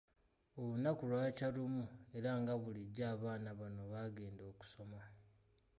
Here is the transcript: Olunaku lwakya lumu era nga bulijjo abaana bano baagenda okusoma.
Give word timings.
Olunaku 0.61 1.03
lwakya 1.11 1.47
lumu 1.55 1.85
era 2.17 2.31
nga 2.41 2.53
bulijjo 2.61 3.03
abaana 3.13 3.49
bano 3.59 3.81
baagenda 3.91 4.43
okusoma. 4.51 5.01